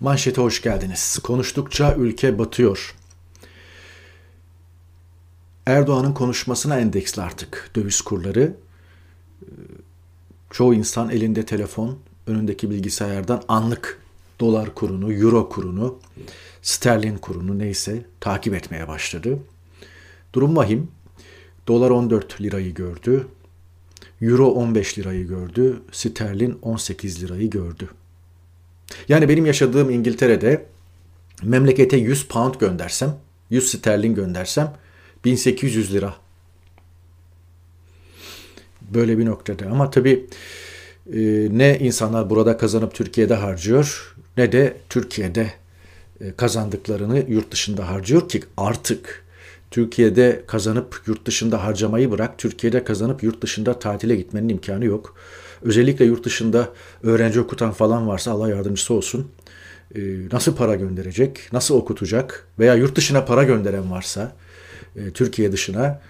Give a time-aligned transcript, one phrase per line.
[0.00, 1.18] Manşete hoş geldiniz.
[1.18, 2.94] Konuştukça ülke batıyor.
[5.66, 8.56] Erdoğan'ın konuşmasına endeksli artık döviz kurları.
[10.50, 14.02] Çoğu insan elinde telefon, önündeki bilgisayardan anlık
[14.40, 15.98] dolar kurunu, euro kurunu,
[16.62, 19.38] sterlin kurunu neyse takip etmeye başladı.
[20.32, 20.88] Durum vahim.
[21.68, 23.26] Dolar 14 lirayı gördü.
[24.22, 25.82] Euro 15 lirayı gördü.
[25.92, 27.88] Sterlin 18 lirayı gördü.
[29.08, 30.66] Yani benim yaşadığım İngiltere'de
[31.42, 33.16] memlekete 100 pound göndersem,
[33.50, 34.76] 100 sterlin göndersem
[35.24, 36.14] 1800 lira.
[38.82, 39.66] Böyle bir noktada.
[39.66, 40.26] Ama tabii
[41.12, 41.18] e,
[41.50, 45.52] ne insanlar burada kazanıp Türkiye'de harcıyor ne de Türkiye'de
[46.20, 49.24] e, kazandıklarını yurt dışında harcıyor ki artık
[49.70, 55.16] Türkiye'de kazanıp yurt dışında harcamayı bırak, Türkiye'de kazanıp yurt dışında tatile gitmenin imkanı yok.
[55.62, 56.68] Özellikle yurt dışında
[57.02, 59.30] öğrenci okutan falan varsa Allah yardımcısı olsun.
[59.94, 60.00] Ee,
[60.32, 64.32] nasıl para gönderecek, nasıl okutacak veya yurt dışına para gönderen varsa
[64.96, 66.00] e, Türkiye dışına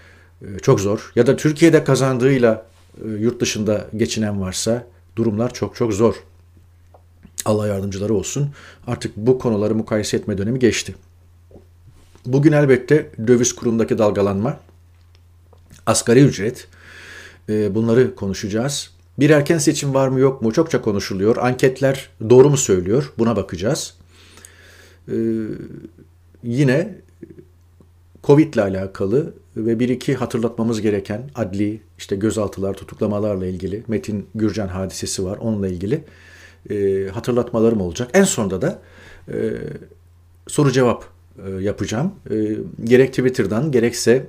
[0.42, 1.12] e, çok zor.
[1.16, 2.66] Ya da Türkiye'de kazandığıyla
[3.04, 6.14] e, yurt dışında geçinen varsa durumlar çok çok zor.
[7.44, 8.50] Allah yardımcıları olsun.
[8.86, 10.94] Artık bu konuları mukayese etme dönemi geçti.
[12.26, 14.60] Bugün elbette döviz kurundaki dalgalanma,
[15.86, 16.68] asgari ücret,
[17.48, 18.90] bunları konuşacağız.
[19.20, 21.36] Bir erken seçim var mı yok mu çokça konuşuluyor.
[21.36, 23.94] Anketler doğru mu söylüyor buna bakacağız.
[25.08, 25.14] Ee,
[26.42, 26.94] yine
[28.24, 34.68] Covid ile alakalı ve bir iki hatırlatmamız gereken adli işte gözaltılar, tutuklamalarla ilgili Metin Gürcan
[34.68, 36.04] hadisesi var onunla ilgili
[36.70, 38.10] e, hatırlatmalarım olacak.
[38.14, 38.82] En sonunda da
[39.28, 39.52] e,
[40.46, 41.04] soru cevap
[41.46, 42.12] e, yapacağım.
[42.30, 44.26] E, gerek Twitter'dan gerekse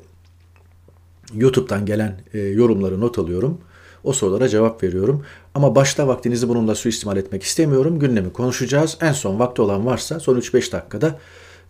[1.33, 3.61] YouTube'dan gelen e, yorumları not alıyorum.
[4.03, 5.25] O sorulara cevap veriyorum.
[5.55, 7.99] Ama başta vaktinizi bununla suistimal etmek istemiyorum.
[7.99, 8.97] Gündemi konuşacağız.
[9.01, 11.19] En son vakti olan varsa son 3-5 dakikada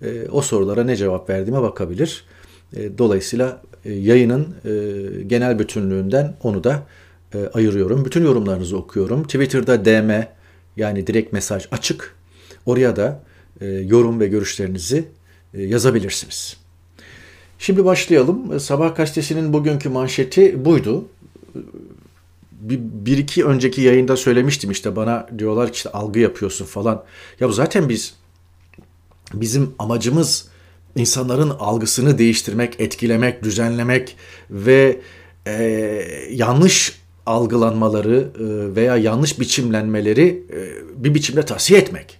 [0.01, 2.25] e, o sorulara ne cevap verdiğime bakabilir.
[2.75, 6.83] E, dolayısıyla e, yayının e, genel bütünlüğünden onu da
[7.33, 8.05] e, ayırıyorum.
[8.05, 9.23] Bütün yorumlarınızı okuyorum.
[9.23, 10.11] Twitter'da DM
[10.77, 12.15] yani direkt mesaj açık.
[12.65, 13.23] Oraya da
[13.61, 15.05] e, yorum ve görüşlerinizi
[15.53, 16.57] e, yazabilirsiniz.
[17.59, 18.59] Şimdi başlayalım.
[18.59, 21.05] Sabah gazetesinin bugünkü manşeti buydu
[22.61, 27.03] bir, bir iki önceki yayında söylemiştim işte bana diyorlar ki işte algı yapıyorsun falan.
[27.39, 28.13] Ya zaten biz
[29.33, 30.47] bizim amacımız
[30.95, 34.15] insanların algısını değiştirmek, etkilemek, düzenlemek
[34.49, 34.99] ve
[35.47, 35.53] e,
[36.31, 42.17] yanlış algılanmaları e, veya yanlış biçimlenmeleri e, bir biçimde tavsiye etmek.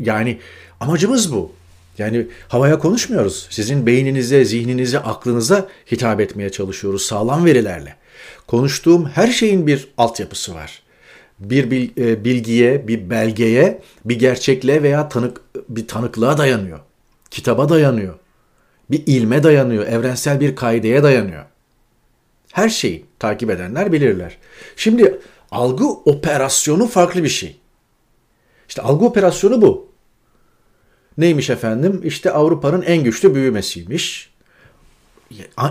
[0.00, 0.38] Yani
[0.80, 1.52] amacımız bu.
[1.98, 3.46] Yani havaya konuşmuyoruz.
[3.50, 7.96] Sizin beyninize, zihninize, aklınıza hitap etmeye çalışıyoruz sağlam verilerle.
[8.52, 10.82] Konuştuğum her şeyin bir altyapısı var.
[11.38, 16.78] Bir e, bilgiye, bir belgeye, bir gerçekliğe veya tanık bir tanıklığa dayanıyor.
[17.30, 18.14] Kitaba dayanıyor.
[18.90, 21.44] Bir ilme dayanıyor, evrensel bir kaideye dayanıyor.
[22.52, 24.38] Her şeyi takip edenler bilirler.
[24.76, 25.20] Şimdi
[25.50, 27.56] algı operasyonu farklı bir şey.
[28.68, 29.88] İşte algı operasyonu bu.
[31.18, 32.00] Neymiş efendim?
[32.04, 34.32] İşte Avrupa'nın en güçlü büyümesiymiş.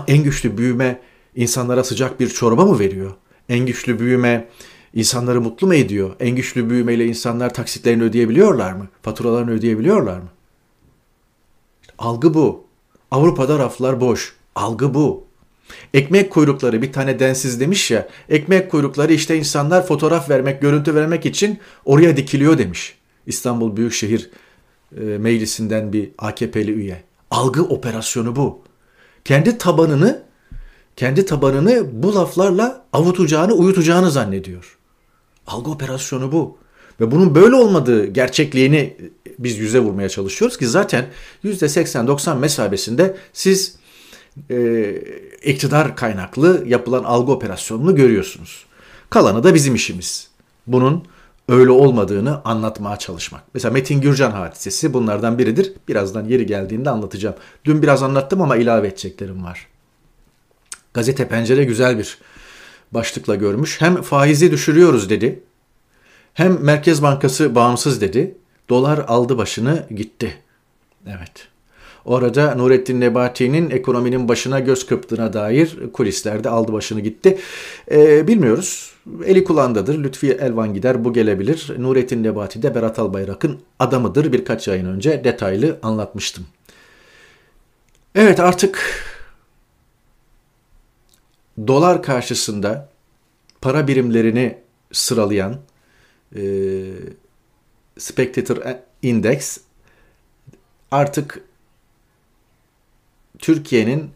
[0.08, 1.00] En güçlü büyüme
[1.36, 3.12] insanlara sıcak bir çorba mı veriyor?
[3.48, 4.48] En güçlü büyüme
[4.94, 6.16] insanları mutlu mu ediyor?
[6.20, 8.88] En güçlü büyümeyle insanlar taksitlerini ödeyebiliyorlar mı?
[9.02, 10.28] Faturalarını ödeyebiliyorlar mı?
[11.98, 12.64] Algı bu.
[13.10, 14.36] Avrupa'da raflar boş.
[14.54, 15.24] Algı bu.
[15.94, 18.08] Ekmek kuyrukları bir tane densiz demiş ya.
[18.28, 22.94] Ekmek kuyrukları işte insanlar fotoğraf vermek, görüntü vermek için oraya dikiliyor demiş.
[23.26, 24.30] İstanbul Büyükşehir
[24.96, 27.02] e, Meclisi'nden bir AKP'li üye.
[27.30, 28.62] Algı operasyonu bu.
[29.24, 30.22] Kendi tabanını
[30.96, 34.78] kendi tabanını bu laflarla avutacağını, uyutacağını zannediyor.
[35.46, 36.58] Algı operasyonu bu.
[37.00, 38.96] Ve bunun böyle olmadığı gerçekliğini
[39.38, 41.06] biz yüze vurmaya çalışıyoruz ki zaten
[41.44, 43.76] %80-90 mesabesinde siz
[44.50, 44.94] e,
[45.44, 48.64] iktidar kaynaklı yapılan algı operasyonunu görüyorsunuz.
[49.10, 50.28] Kalanı da bizim işimiz.
[50.66, 51.04] Bunun
[51.48, 53.42] öyle olmadığını anlatmaya çalışmak.
[53.54, 55.72] Mesela Metin Gürcan hadisesi bunlardan biridir.
[55.88, 57.36] Birazdan yeri geldiğinde anlatacağım.
[57.64, 59.71] Dün biraz anlattım ama ilave edeceklerim var.
[60.94, 62.18] Gazete Pencere güzel bir
[62.92, 63.80] başlıkla görmüş.
[63.80, 65.40] Hem faizi düşürüyoruz dedi.
[66.34, 68.34] Hem Merkez Bankası bağımsız dedi.
[68.68, 70.34] Dolar aldı başını gitti.
[71.06, 71.48] Evet.
[72.04, 77.38] Orada Nurettin Nebati'nin ekonominin başına göz kırptığına dair kulislerde aldı başını gitti.
[77.90, 78.92] Ee, bilmiyoruz.
[79.24, 80.04] Eli kulağındadır.
[80.04, 81.72] Lütfi Elvan gider bu gelebilir.
[81.78, 84.32] Nurettin Nebati de Berat Albayrak'ın adamıdır.
[84.32, 86.46] Birkaç ayın önce detaylı anlatmıştım.
[88.14, 88.78] Evet artık
[91.58, 92.88] dolar karşısında
[93.60, 94.58] para birimlerini
[94.92, 95.58] sıralayan
[96.36, 96.42] e,
[97.98, 98.56] Spectator
[99.02, 99.58] indeks
[100.90, 101.44] artık
[103.38, 104.10] Türkiye'nin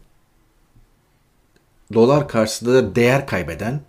[1.93, 3.81] dolar karşısında değer kaybeden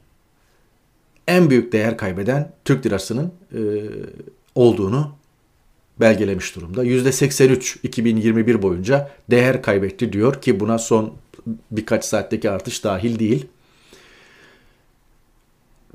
[1.27, 3.61] en büyük değer kaybeden Türk lirasının e,
[4.55, 5.19] olduğunu
[6.01, 6.85] belgelemiş durumda.
[6.85, 11.15] %83 2021 boyunca değer kaybetti diyor ki buna son
[11.71, 13.47] birkaç saatteki artış dahil değil.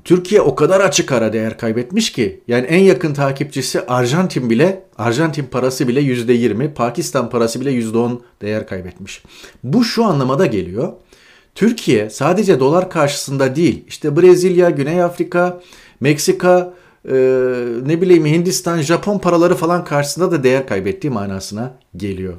[0.04, 5.44] Türkiye o kadar açık ara değer kaybetmiş ki yani en yakın takipçisi Arjantin bile Arjantin
[5.44, 9.22] parası bile %20, Pakistan parası bile %10 değer kaybetmiş.
[9.64, 10.92] Bu şu anlamada geliyor.
[11.54, 15.60] Türkiye sadece dolar karşısında değil işte Brezilya, Güney Afrika,
[16.00, 16.74] Meksika,
[17.08, 17.14] e,
[17.86, 22.34] ne bileyim Hindistan, Japon paraları falan karşısında da değer kaybettiği manasına geliyor.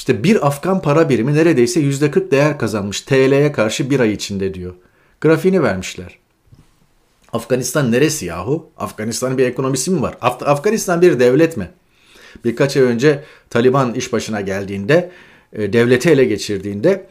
[0.00, 4.74] İşte bir Afgan para birimi neredeyse %40 değer kazanmış TL'ye karşı bir ay içinde diyor.
[5.20, 6.18] Grafiğini vermişler.
[7.32, 8.70] Afganistan neresi yahu?
[8.76, 10.14] Afganistan'ın bir ekonomisi mi var?
[10.20, 11.70] Af- Afganistan bir devlet mi?
[12.44, 15.10] Birkaç ay önce Taliban iş başına geldiğinde,
[15.52, 17.06] e, devleti ele geçirdiğinde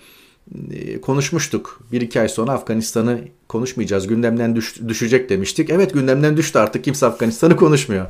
[0.71, 1.79] e, konuşmuştuk.
[1.91, 5.69] Bir iki ay sonra Afganistan'ı konuşmayacağız, gündemden düş- düşecek demiştik.
[5.69, 8.05] Evet gündemden düştü artık kimse Afganistan'ı konuşmuyor.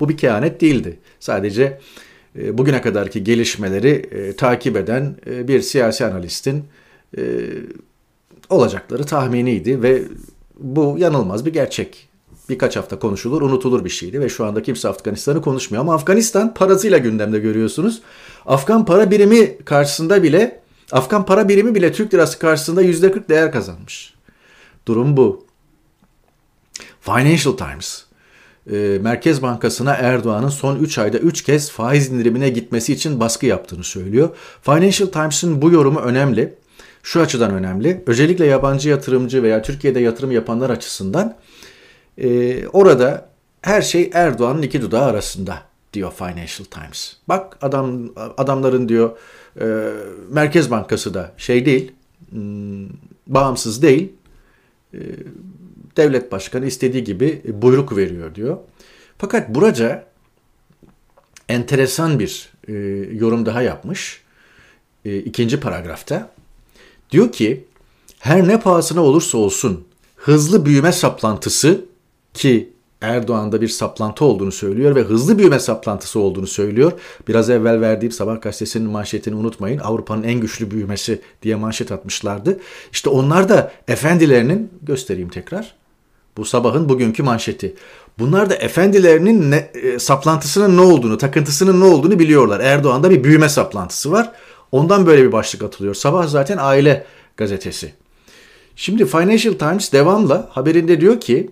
[0.00, 0.98] Bu bir kehanet değildi.
[1.20, 1.80] Sadece
[2.52, 6.64] bugüne kadarki gelişmeleri e, takip eden e, bir siyasi analistin
[7.18, 7.22] e,
[8.50, 10.02] olacakları tahminiydi ve
[10.58, 12.08] bu yanılmaz bir gerçek.
[12.48, 15.82] Birkaç hafta konuşulur, unutulur bir şeydi ve şu anda kimse Afganistan'ı konuşmuyor.
[15.82, 18.02] Ama Afganistan parasıyla gündemde görüyorsunuz.
[18.46, 20.60] Afgan para birimi karşısında bile,
[20.92, 24.14] Afgan para birimi bile Türk lirası karşısında %40 değer kazanmış.
[24.86, 25.46] Durum bu.
[27.00, 28.04] Financial Times,
[28.72, 33.84] e, Merkez Bankası'na Erdoğan'ın son 3 ayda 3 kez faiz indirimine gitmesi için baskı yaptığını
[33.84, 34.28] söylüyor.
[34.62, 36.54] Financial Times'ın bu yorumu önemli
[37.02, 38.04] şu açıdan önemli.
[38.06, 41.36] Özellikle yabancı yatırımcı veya Türkiye'de yatırım yapanlar açısından
[42.18, 43.28] e, orada
[43.62, 45.58] her şey Erdoğan'ın iki dudağı arasında
[45.92, 47.16] diyor Financial Times.
[47.28, 49.10] Bak adam adamların diyor
[49.60, 49.66] e,
[50.30, 51.92] Merkez Bankası da şey değil,
[52.30, 52.88] hmm,
[53.26, 54.12] bağımsız değil.
[55.98, 58.58] E, devlet başkanı istediği gibi buyruk veriyor diyor.
[59.18, 60.04] Fakat buraca
[61.48, 62.72] enteresan bir e,
[63.12, 64.22] yorum daha yapmış.
[65.04, 66.30] E, ikinci paragrafta.
[67.10, 67.64] Diyor ki
[68.18, 69.86] her ne pahasına olursa olsun
[70.16, 71.84] hızlı büyüme saplantısı
[72.34, 76.92] ki Erdoğan'da bir saplantı olduğunu söylüyor ve hızlı büyüme saplantısı olduğunu söylüyor.
[77.28, 79.78] Biraz evvel verdiğim Sabah gazetesinin manşetini unutmayın.
[79.78, 82.60] Avrupa'nın en güçlü büyümesi diye manşet atmışlardı.
[82.92, 85.77] İşte onlar da efendilerinin göstereyim tekrar.
[86.38, 87.74] Bu sabahın bugünkü manşeti.
[88.18, 92.60] Bunlar da efendilerinin ne, e, saplantısının ne olduğunu, takıntısının ne olduğunu biliyorlar.
[92.60, 94.32] Erdoğan'da bir büyüme saplantısı var.
[94.72, 95.94] Ondan böyle bir başlık atılıyor.
[95.94, 97.06] Sabah zaten aile
[97.36, 97.92] gazetesi.
[98.76, 101.50] Şimdi Financial Times devamla haberinde diyor ki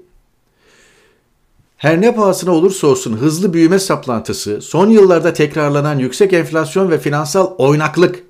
[1.76, 7.54] her ne pahasına olursa olsun hızlı büyüme saplantısı, son yıllarda tekrarlanan yüksek enflasyon ve finansal
[7.58, 8.22] oynaklık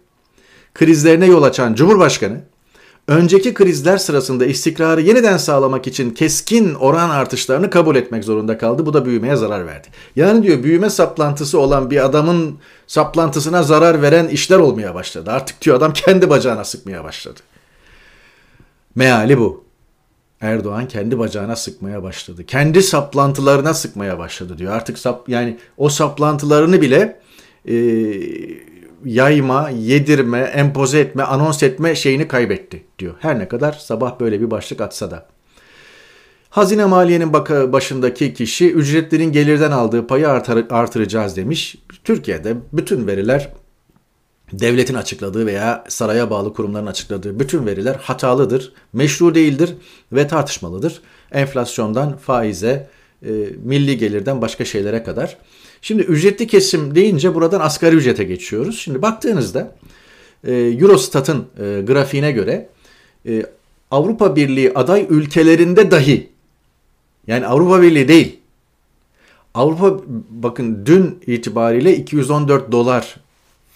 [0.74, 2.40] krizlerine yol açan Cumhurbaşkanı
[3.08, 8.86] önceki krizler sırasında istikrarı yeniden sağlamak için keskin oran artışlarını kabul etmek zorunda kaldı.
[8.86, 9.88] Bu da büyümeye zarar verdi.
[10.16, 15.30] Yani diyor büyüme saplantısı olan bir adamın saplantısına zarar veren işler olmaya başladı.
[15.30, 17.40] Artık diyor adam kendi bacağına sıkmaya başladı.
[18.94, 19.66] Meali bu.
[20.40, 22.46] Erdoğan kendi bacağına sıkmaya başladı.
[22.46, 24.72] Kendi saplantılarına sıkmaya başladı diyor.
[24.72, 27.20] Artık sap, yani o saplantılarını bile
[27.68, 27.74] e,
[29.04, 33.14] yayma, yedirme, empoze etme, anons etme şeyini kaybetti diyor.
[33.18, 35.26] Her ne kadar sabah böyle bir başlık atsa da.
[36.50, 37.32] Hazine Maliye'nin
[37.72, 40.28] başındaki kişi ücretlerin gelirden aldığı payı
[40.70, 41.76] artıracağız demiş.
[42.04, 43.52] Türkiye'de bütün veriler
[44.52, 49.74] devletin açıkladığı veya saraya bağlı kurumların açıkladığı bütün veriler hatalıdır, meşru değildir
[50.12, 51.00] ve tartışmalıdır.
[51.32, 52.88] Enflasyondan faize,
[53.22, 53.30] e,
[53.64, 55.38] milli gelirden başka şeylere kadar.
[55.86, 58.78] Şimdi ücretli kesim deyince buradan asgari ücrete geçiyoruz.
[58.78, 59.76] Şimdi baktığınızda
[60.44, 62.68] e, Eurostat'ın e, grafiğine göre
[63.28, 63.46] e,
[63.90, 66.28] Avrupa Birliği aday ülkelerinde dahi
[67.26, 68.38] yani Avrupa Birliği değil
[69.54, 70.00] Avrupa
[70.30, 73.16] bakın dün itibariyle 214 dolar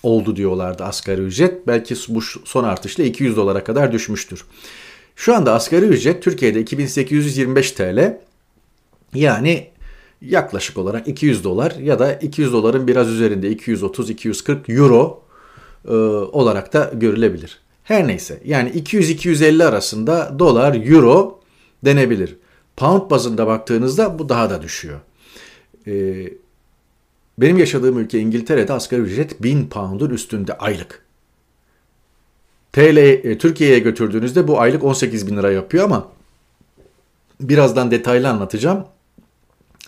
[0.03, 1.67] oldu diyorlardı asgari ücret.
[1.67, 4.45] Belki bu son artışla 200 dolara kadar düşmüştür.
[5.17, 8.21] Şu anda asgari ücret Türkiye'de 2825 TL.
[9.15, 9.71] Yani
[10.23, 15.23] yaklaşık olarak 200 dolar ya da 200 doların biraz üzerinde 230-240 euro
[15.89, 15.93] e,
[16.33, 17.61] olarak da görülebilir.
[17.85, 21.41] Her neyse yani 200-250 arasında dolar, euro
[21.85, 22.37] denebilir.
[22.77, 25.01] Pound bazında baktığınızda bu daha da düşüyor.
[25.87, 26.25] E,
[27.39, 31.03] benim yaşadığım ülke İngiltere'de asgari ücret 1000 pound'un üstünde aylık.
[32.73, 36.09] TL e, Türkiye'ye götürdüğünüzde bu aylık 18 bin lira yapıyor ama
[37.41, 38.85] birazdan detaylı anlatacağım.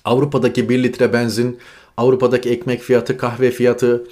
[0.04, 1.58] Avrupa'daki 1 litre benzin
[1.96, 4.06] Avrupa'daki ekmek fiyatı, kahve fiyatı,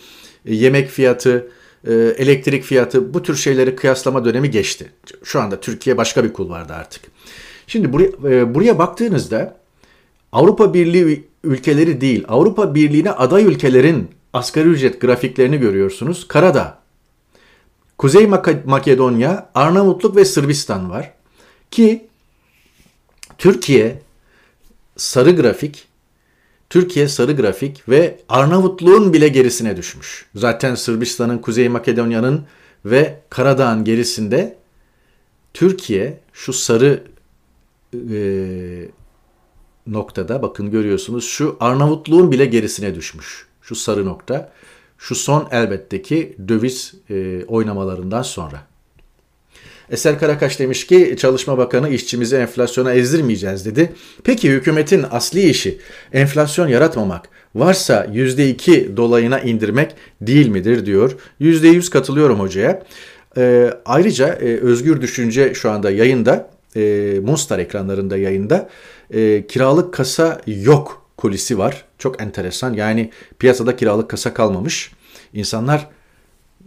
[0.46, 1.50] e, yemek fiyatı,
[1.86, 4.92] e, elektrik fiyatı bu tür şeyleri kıyaslama dönemi geçti.
[5.24, 7.02] Şu anda Türkiye başka bir kulvarda artık.
[7.66, 9.56] Şimdi buraya, e, buraya baktığınızda
[10.32, 16.28] Avrupa Birliği ülkeleri değil, Avrupa Birliği'ne aday ülkelerin asgari ücret grafiklerini görüyorsunuz.
[16.28, 16.78] Karada
[17.98, 18.26] Kuzey
[18.64, 21.12] Makedonya, Arnavutluk ve Sırbistan var.
[21.70, 22.08] Ki
[23.38, 24.02] Türkiye
[25.00, 25.88] sarı grafik,
[26.70, 30.26] Türkiye sarı grafik ve Arnavutluğun bile gerisine düşmüş.
[30.34, 32.44] Zaten Sırbistan'ın, Kuzey Makedonya'nın
[32.84, 34.58] ve Karadağ'ın gerisinde
[35.54, 37.04] Türkiye şu sarı
[38.10, 38.20] e,
[39.86, 43.46] noktada bakın görüyorsunuz şu Arnavutluğun bile gerisine düşmüş.
[43.62, 44.52] Şu sarı nokta.
[44.98, 48.69] Şu son elbette ki döviz e, oynamalarından sonra.
[49.90, 53.92] Eser Karakaş demiş ki Çalışma Bakanı işçimizi enflasyona ezdirmeyeceğiz dedi.
[54.24, 55.78] Peki hükümetin asli işi
[56.12, 61.16] enflasyon yaratmamak varsa %2 dolayına indirmek değil midir diyor.
[61.40, 62.82] %100 katılıyorum hocaya.
[63.36, 68.68] E, ayrıca e, Özgür Düşünce şu anda yayında, e, Monstar ekranlarında yayında
[69.10, 71.84] e, kiralık kasa yok kulisi var.
[71.98, 74.92] Çok enteresan yani piyasada kiralık kasa kalmamış.
[75.32, 75.88] İnsanlar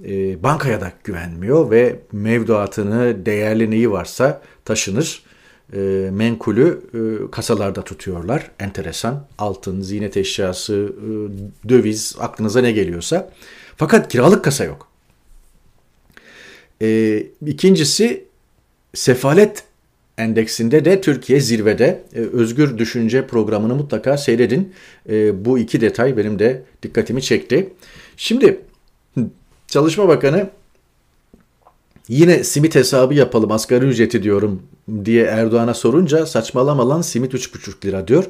[0.05, 5.23] e, bankaya da güvenmiyor ve mevduatını değerli neyi varsa taşınır.
[5.73, 5.79] E,
[6.11, 8.51] menkulü e, kasalarda tutuyorlar.
[8.59, 9.25] Enteresan.
[9.37, 13.31] Altın, ziynet eşyası, e, döviz aklınıza ne geliyorsa.
[13.77, 14.87] Fakat kiralık kasa yok.
[16.81, 18.25] E, ikincisi
[18.93, 19.63] sefalet
[20.17, 22.03] endeksinde de Türkiye zirvede.
[22.15, 24.73] E, Özgür Düşünce programını mutlaka seyredin.
[25.09, 27.69] E, bu iki detay benim de dikkatimi çekti.
[28.17, 28.61] Şimdi
[29.73, 30.49] Çalışma Bakanı
[32.07, 34.61] yine simit hesabı yapalım asgari ücreti diyorum
[35.05, 38.25] diye Erdoğan'a sorunca saçmalama lan simit 3,5 lira diyor.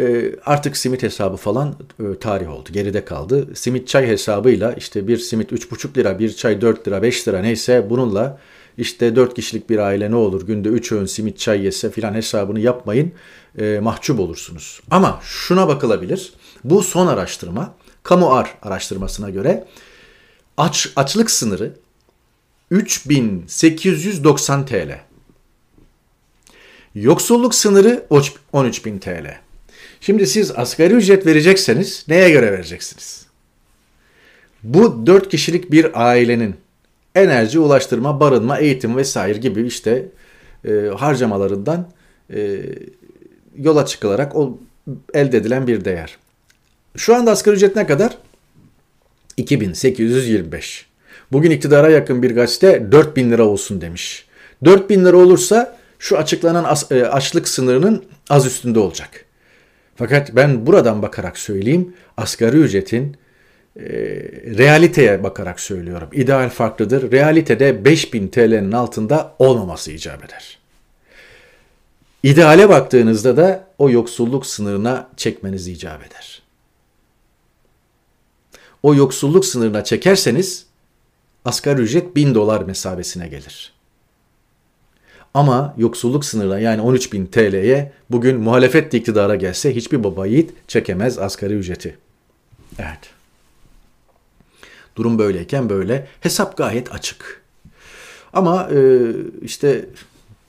[0.00, 2.68] E, artık simit hesabı falan e, tarih oldu.
[2.72, 3.48] Geride kaldı.
[3.54, 7.86] Simit çay hesabıyla işte bir simit 3,5 lira, bir çay 4 lira, 5 lira neyse
[7.90, 8.38] bununla
[8.78, 12.60] işte 4 kişilik bir aile ne olur günde 3 öğün simit çay yese filan hesabını
[12.60, 13.12] yapmayın.
[13.58, 14.80] E, mahcup olursunuz.
[14.90, 16.32] Ama şuna bakılabilir.
[16.64, 19.64] Bu son araştırma Kamu Ar araştırmasına göre
[20.58, 21.72] aç, açlık sınırı
[22.70, 24.98] 3890 TL.
[26.94, 29.36] Yoksulluk sınırı 13.000 TL.
[30.00, 33.26] Şimdi siz asgari ücret verecekseniz neye göre vereceksiniz?
[34.62, 36.56] Bu 4 kişilik bir ailenin
[37.14, 40.06] enerji, ulaştırma, barınma, eğitim vesaire gibi işte
[40.64, 41.88] e, harcamalarından
[42.34, 42.60] e,
[43.56, 44.58] yola çıkılarak o
[45.14, 46.18] elde edilen bir değer.
[46.96, 48.18] Şu anda asgari ücret ne kadar?
[49.38, 50.86] 2825.
[51.32, 54.26] Bugün iktidara yakın bir gazete 4000 lira olsun demiş.
[54.64, 59.24] 4000 lira olursa şu açıklanan e, açlık sınırının az üstünde olacak.
[59.96, 63.16] Fakat ben buradan bakarak söyleyeyim asgari ücretin
[63.76, 63.84] e,
[64.58, 66.08] realiteye bakarak söylüyorum.
[66.12, 67.12] İdeal farklıdır.
[67.12, 70.58] Realitede 5000 TL'nin altında olmaması icap eder.
[72.22, 76.37] İdeale baktığınızda da o yoksulluk sınırına çekmeniz icap eder
[78.82, 80.66] o yoksulluk sınırına çekerseniz
[81.44, 83.72] asgari ücret 1000 dolar mesabesine gelir.
[85.34, 91.54] Ama yoksulluk sınırına yani 13.000 TL'ye bugün muhalefet iktidara gelse hiçbir baba yiğit çekemez asgari
[91.54, 91.98] ücreti.
[92.78, 93.10] Evet.
[94.96, 96.08] Durum böyleyken böyle.
[96.20, 97.42] Hesap gayet açık.
[98.32, 99.10] Ama e,
[99.42, 99.86] işte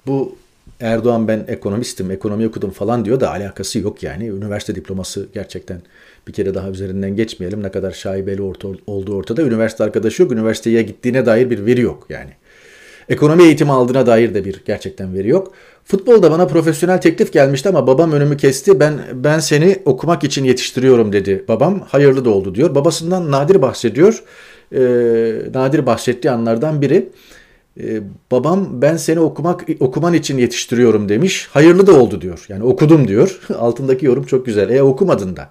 [0.07, 0.37] bu
[0.79, 4.27] Erdoğan ben ekonomistim, ekonomi okudum falan diyor da alakası yok yani.
[4.27, 5.81] Üniversite diploması gerçekten
[6.27, 7.63] bir kere daha üzerinden geçmeyelim.
[7.63, 9.41] Ne kadar şaibeli orta, olduğu ortada.
[9.41, 10.31] Üniversite arkadaşı yok.
[10.31, 12.31] Üniversiteye gittiğine dair bir veri yok yani.
[13.09, 15.53] Ekonomi eğitimi aldığına dair de bir gerçekten veri yok.
[15.85, 18.79] Futbolda bana profesyonel teklif gelmişti ama babam önümü kesti.
[18.79, 21.79] Ben ben seni okumak için yetiştiriyorum dedi babam.
[21.79, 22.75] Hayırlı da oldu diyor.
[22.75, 24.23] Babasından nadir bahsediyor.
[24.73, 24.79] Ee,
[25.53, 27.09] nadir bahsettiği anlardan biri.
[27.79, 31.47] Ee, babam ben seni okumak okuman için yetiştiriyorum demiş.
[31.51, 32.45] Hayırlı da oldu diyor.
[32.49, 33.39] Yani okudum diyor.
[33.59, 34.69] Altındaki yorum çok güzel.
[34.69, 35.49] E okumadın da.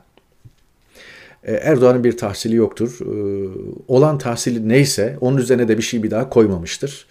[1.45, 2.99] E, Erdoğan'ın bir tahsili yoktur.
[3.01, 3.49] E,
[3.89, 7.07] olan tahsili neyse onun üzerine de bir şey bir daha koymamıştır.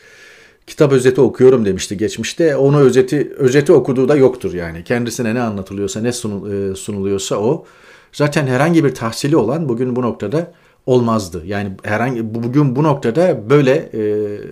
[0.68, 2.56] Kitap özeti okuyorum demişti geçmişte.
[2.56, 4.84] Onu özeti özeti okuduğu da yoktur yani.
[4.84, 7.66] Kendisine ne anlatılıyorsa, ne e, sunuluyorsa o.
[8.12, 10.52] Zaten herhangi bir tahsili olan bugün bu noktada
[10.88, 11.44] olmazdı.
[11.46, 13.90] Yani herhangi bugün bu noktada böyle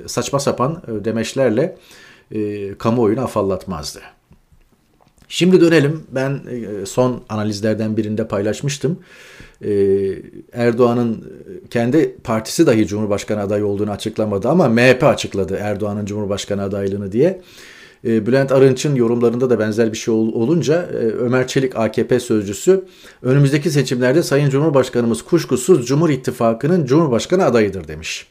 [0.08, 1.77] saçma sapan demeçlerle
[2.77, 4.00] kamuoyunu afallatmazdı.
[5.30, 6.04] Şimdi dönelim.
[6.12, 6.39] Ben
[6.86, 9.00] son analizlerden birinde paylaşmıştım.
[9.62, 9.70] Ee,
[10.54, 11.32] Erdoğan'ın
[11.70, 17.42] kendi partisi dahi Cumhurbaşkanı adayı olduğunu açıklamadı ama MHP açıkladı Erdoğan'ın Cumhurbaşkanı adaylığını diye.
[18.06, 22.86] E, Bülent Arınç'ın yorumlarında da benzer bir şey olunca e, Ömer Çelik AKP sözcüsü
[23.22, 28.28] önümüzdeki seçimlerde Sayın Cumhurbaşkanımız kuşkusuz Cumhur İttifakı'nın Cumhurbaşkanı adayıdır demiş.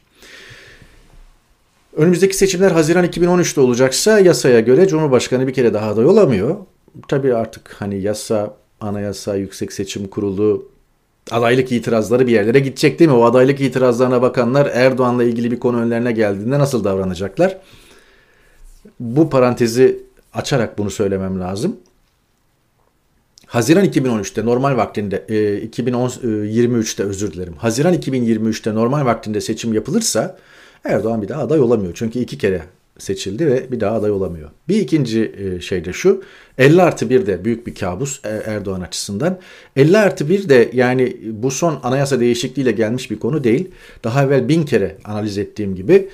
[1.95, 6.55] Önümüzdeki seçimler Haziran 2013'te olacaksa yasaya göre Cumhurbaşkanı bir kere daha aday olamıyor.
[7.07, 10.69] Tabii artık hani yasa, anayasa, yüksek seçim kurulu
[11.31, 13.17] adaylık itirazları bir yerlere gidecek değil mi?
[13.17, 17.57] O adaylık itirazlarına bakanlar Erdoğan'la ilgili bir konu önlerine geldiğinde nasıl davranacaklar?
[18.99, 21.77] Bu parantezi açarak bunu söylemem lazım.
[23.45, 27.53] Haziran 2013'te normal vaktinde, e, 2023'te e, özür dilerim.
[27.57, 30.37] Haziran 2023'te normal vaktinde seçim yapılırsa
[30.83, 31.93] Erdoğan bir daha aday olamıyor.
[31.95, 32.61] Çünkü iki kere
[32.97, 34.49] seçildi ve bir daha aday olamıyor.
[34.67, 36.23] Bir ikinci e, şey de şu.
[36.57, 39.39] 50 artı 1 de büyük bir kabus e, Erdoğan açısından.
[39.75, 43.71] 50 artı 1 de yani bu son anayasa değişikliğiyle gelmiş bir konu değil.
[44.03, 46.09] Daha evvel bin kere analiz ettiğim gibi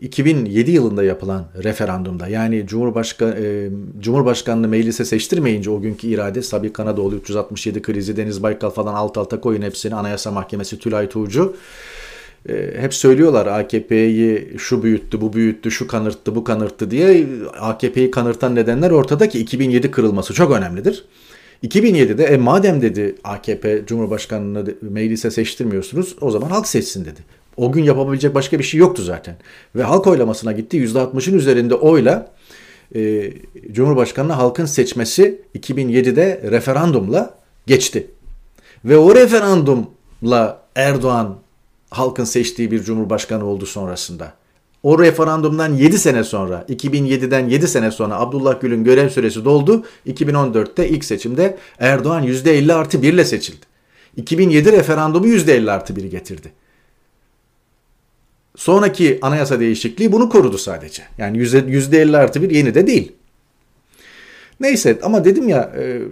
[0.00, 3.36] 2007 e, yılında yapılan referandumda yani Cumhurbaşkanı
[4.00, 9.40] Cumhurbaşkanlığı meclise seçtirmeyince o günkü irade Sabi Kanadoğlu 367 krizi Deniz Baykal falan alt alta
[9.40, 11.56] koyun hepsini Anayasa Mahkemesi Tülay Tuğcu
[12.80, 17.26] hep söylüyorlar AKP'yi şu büyüttü, bu büyüttü, şu kanırttı, bu kanırttı diye.
[17.60, 21.04] AKP'yi kanırtan nedenler ortada ki 2007 kırılması çok önemlidir.
[21.64, 27.20] 2007'de e, madem dedi AKP Cumhurbaşkanlığını meclise seçtirmiyorsunuz o zaman halk seçsin dedi.
[27.56, 29.36] O gün yapabilecek başka bir şey yoktu zaten.
[29.76, 30.84] Ve halk oylamasına gitti.
[30.84, 32.32] %60'ın üzerinde oyla
[32.94, 33.32] e,
[33.72, 38.06] Cumhurbaşkanı'nı halkın seçmesi 2007'de referandumla geçti.
[38.84, 41.45] Ve o referandumla Erdoğan
[41.90, 44.32] halkın seçtiği bir cumhurbaşkanı oldu sonrasında.
[44.82, 49.84] O referandumdan 7 sene sonra, 2007'den 7 sene sonra Abdullah Gül'ün görev süresi doldu.
[50.06, 53.66] 2014'te ilk seçimde Erdoğan %50 artı 1 ile seçildi.
[54.16, 56.52] 2007 referandumu %50 artı 1'i getirdi.
[58.56, 61.02] Sonraki anayasa değişikliği bunu korudu sadece.
[61.18, 63.12] Yani %50 artı 1 yeni de değil.
[64.60, 66.02] Neyse ama dedim ya e,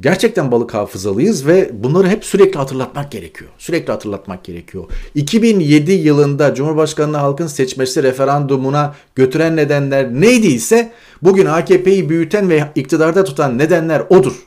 [0.00, 3.50] gerçekten balık hafızalıyız ve bunları hep sürekli hatırlatmak gerekiyor.
[3.58, 4.84] Sürekli hatırlatmak gerekiyor.
[5.14, 13.58] 2007 yılında Cumhurbaşkanlığı halkın seçmesi referandumuna götüren nedenler neydiyse bugün AKP'yi büyüten ve iktidarda tutan
[13.58, 14.46] nedenler odur.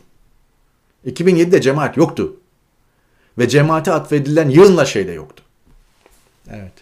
[1.07, 2.35] 2007'de cemaat yoktu.
[3.37, 5.43] Ve cemaate atfedilen yığınla şey de yoktu.
[6.49, 6.73] Evet.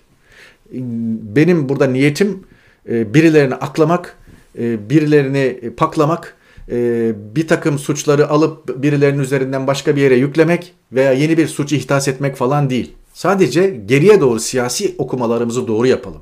[1.36, 2.43] Benim burada niyetim
[2.89, 4.17] e, birilerini aklamak,
[4.57, 6.36] e, birilerini paklamak,
[6.71, 11.73] e, bir takım suçları alıp birilerinin üzerinden başka bir yere yüklemek veya yeni bir suç
[11.73, 12.93] ihdas etmek falan değil.
[13.13, 16.21] Sadece geriye doğru siyasi okumalarımızı doğru yapalım.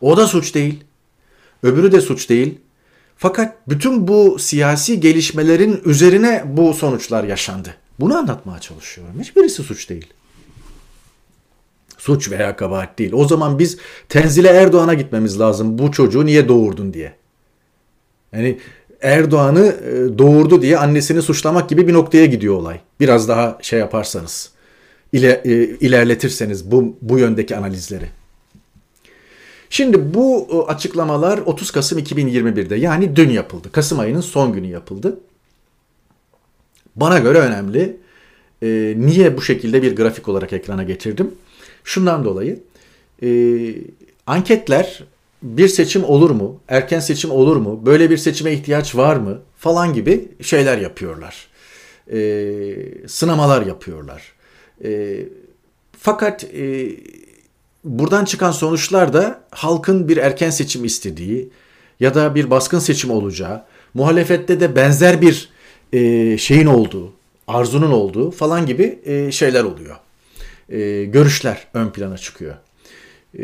[0.00, 0.84] O da suç değil.
[1.62, 2.58] Öbürü de suç değil.
[3.16, 7.74] Fakat bütün bu siyasi gelişmelerin üzerine bu sonuçlar yaşandı.
[8.00, 9.20] Bunu anlatmaya çalışıyorum.
[9.20, 10.06] Hiçbirisi suç değil.
[11.98, 13.12] Suç veya kabahat değil.
[13.12, 13.78] O zaman biz
[14.08, 15.78] Tenzile Erdoğan'a gitmemiz lazım.
[15.78, 17.14] Bu çocuğu niye doğurdun diye.
[18.32, 18.58] Yani
[19.02, 22.80] Erdoğan'ı e, doğurdu diye annesini suçlamak gibi bir noktaya gidiyor olay.
[23.00, 24.50] Biraz daha şey yaparsanız,
[25.12, 25.18] e,
[25.80, 28.06] ilerletirseniz bu, bu yöndeki analizleri.
[29.70, 33.72] Şimdi bu e, açıklamalar 30 Kasım 2021'de yani dün yapıldı.
[33.72, 35.20] Kasım ayının son günü yapıldı.
[36.96, 38.02] Bana göre önemli.
[39.06, 41.34] Niye bu şekilde bir grafik olarak ekrana getirdim?
[41.84, 42.60] Şundan dolayı
[44.26, 45.04] anketler
[45.42, 46.60] bir seçim olur mu?
[46.68, 47.86] Erken seçim olur mu?
[47.86, 49.38] Böyle bir seçime ihtiyaç var mı?
[49.58, 51.46] Falan gibi şeyler yapıyorlar.
[52.12, 52.18] E,
[53.08, 54.32] sınamalar yapıyorlar.
[54.84, 55.20] E,
[55.98, 56.90] fakat e,
[57.84, 61.50] buradan çıkan sonuçlar da halkın bir erken seçim istediği
[62.00, 65.48] ya da bir baskın seçim olacağı, muhalefette de benzer bir
[65.92, 67.12] e, şeyin olduğu,
[67.48, 69.96] arzunun olduğu falan gibi e, şeyler oluyor.
[70.68, 72.54] E, görüşler ön plana çıkıyor.
[73.38, 73.42] E,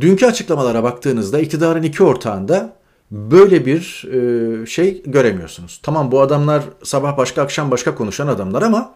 [0.00, 2.76] Dünkü açıklamalara baktığınızda iktidarın iki ortağında
[3.10, 5.80] böyle bir e, şey göremiyorsunuz.
[5.82, 8.94] Tamam bu adamlar sabah başka akşam başka konuşan adamlar ama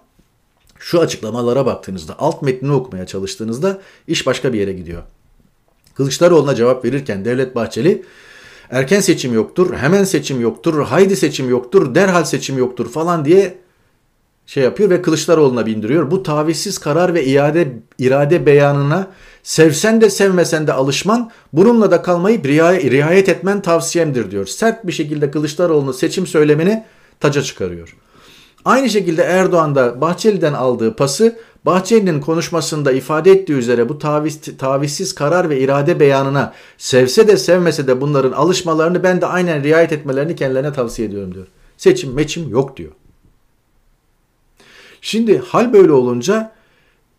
[0.79, 5.03] şu açıklamalara baktığınızda alt metnini okumaya çalıştığınızda iş başka bir yere gidiyor.
[5.95, 8.05] Kılıçdaroğlu'na cevap verirken Devlet Bahçeli
[8.71, 13.59] erken seçim yoktur, hemen seçim yoktur, haydi seçim yoktur, derhal seçim yoktur falan diye
[14.47, 16.11] şey yapıyor ve Kılıçdaroğlu'na bindiriyor.
[16.11, 19.07] Bu tavizsiz karar ve iade irade beyanına
[19.45, 24.47] sevsen de sevmesen de alışman, bununla da kalmayıp riayet etmen tavsiyemdir diyor.
[24.47, 26.85] Sert bir şekilde Kılıçdaroğlu'nun seçim söylemini
[27.21, 27.97] taca çıkarıyor.
[28.65, 35.15] Aynı şekilde Erdoğan da Bahçeli'den aldığı pası Bahçeli'nin konuşmasında ifade ettiği üzere bu taviz, tavizsiz
[35.15, 40.37] karar ve irade beyanına sevse de sevmese de bunların alışmalarını ben de aynen riayet etmelerini
[40.37, 41.47] kendilerine tavsiye ediyorum diyor.
[41.77, 42.93] Seçim meçim yok diyor.
[45.01, 46.53] Şimdi hal böyle olunca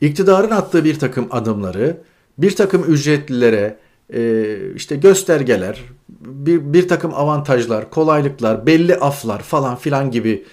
[0.01, 1.97] iktidarın attığı bir takım adımları,
[2.37, 3.77] bir takım ücretlilere
[4.13, 4.45] e,
[4.75, 10.43] işte göstergeler, bir, bir takım avantajlar, kolaylıklar, belli aflar falan filan gibi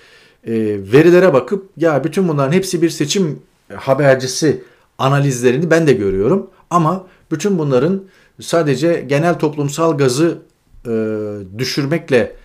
[0.46, 0.52] e,
[0.92, 3.40] verilere bakıp ya bütün bunların hepsi bir seçim
[3.74, 4.62] habercisi
[4.98, 6.50] analizlerini ben de görüyorum.
[6.70, 8.02] Ama bütün bunların
[8.40, 10.38] sadece genel toplumsal gazı
[10.86, 10.90] e,
[11.58, 12.36] düşürmekle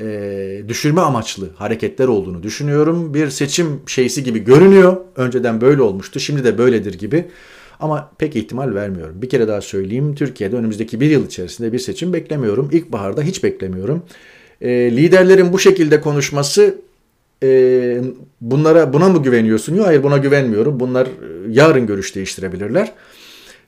[0.00, 3.14] e, düşürme amaçlı hareketler olduğunu düşünüyorum.
[3.14, 4.96] Bir seçim şeysi gibi görünüyor.
[5.16, 7.28] Önceden böyle olmuştu, şimdi de böyledir gibi.
[7.80, 9.22] Ama pek ihtimal vermiyorum.
[9.22, 10.14] Bir kere daha söyleyeyim.
[10.14, 12.68] Türkiye'de önümüzdeki bir yıl içerisinde bir seçim beklemiyorum.
[12.72, 14.02] İlkbaharda hiç beklemiyorum.
[14.60, 16.74] E, liderlerin bu şekilde konuşması
[17.42, 18.00] e,
[18.40, 19.74] bunlara buna mı güveniyorsun?
[19.74, 20.80] Yok hayır buna güvenmiyorum.
[20.80, 21.10] Bunlar e,
[21.50, 22.92] yarın görüş değiştirebilirler.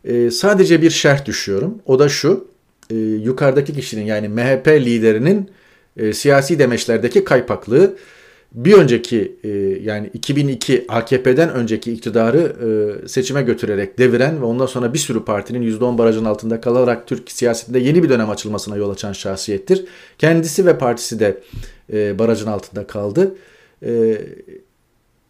[0.05, 1.79] E, sadece bir şerh düşüyorum.
[1.87, 2.49] O da şu.
[2.91, 5.51] E, yukarıdaki kişinin yani MHP liderinin
[5.97, 7.97] e, siyasi demeçlerdeki kaypaklığı
[8.53, 9.49] bir önceki e,
[9.83, 12.39] yani 2002 AKP'den önceki iktidarı
[13.05, 17.31] e, seçime götürerek deviren ve ondan sonra bir sürü partinin %10 barajın altında kalarak Türk
[17.31, 19.85] siyasetinde yeni bir dönem açılmasına yol açan şahsiyettir.
[20.19, 21.41] Kendisi ve partisi de
[21.93, 23.35] e, barajın altında kaldı.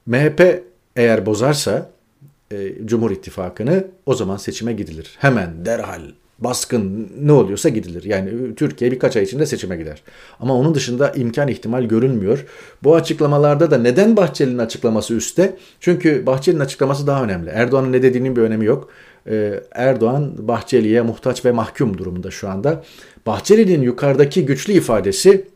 [0.07, 0.63] MHP
[0.97, 1.91] eğer bozarsa
[2.53, 5.17] e, Cumhur İttifakı'nı o zaman seçime gidilir.
[5.19, 6.03] Hemen derhal
[6.39, 8.05] baskın ne oluyorsa gidilir.
[8.05, 10.03] Yani Türkiye birkaç ay içinde seçime gider.
[10.41, 12.47] Ama onun dışında imkan ihtimal görünmüyor.
[12.83, 15.57] Bu açıklamalarda da neden Bahçeli'nin açıklaması üstte?
[15.81, 17.51] Çünkü Bahçeli'nin açıklaması daha önemli.
[17.51, 18.89] Erdoğan'ın ne dediğinin bir önemi yok.
[19.27, 22.85] Ee, Erdoğan Bahçeli'ye muhtaç ve mahkum durumunda şu anda.
[23.27, 25.49] Bahçeli'nin yukarıdaki güçlü ifadesi